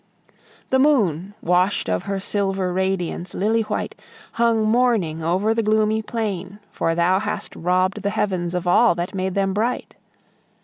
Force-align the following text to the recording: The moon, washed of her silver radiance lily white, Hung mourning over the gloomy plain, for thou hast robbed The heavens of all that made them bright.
The 0.71 0.79
moon, 0.79 1.35
washed 1.43 1.87
of 1.87 2.05
her 2.05 2.19
silver 2.19 2.73
radiance 2.73 3.35
lily 3.35 3.61
white, 3.61 3.93
Hung 4.31 4.63
mourning 4.65 5.23
over 5.23 5.53
the 5.53 5.61
gloomy 5.61 6.01
plain, 6.01 6.57
for 6.71 6.95
thou 6.95 7.19
hast 7.19 7.55
robbed 7.55 8.01
The 8.01 8.09
heavens 8.09 8.55
of 8.55 8.65
all 8.65 8.95
that 8.95 9.13
made 9.13 9.35
them 9.35 9.53
bright. 9.53 9.95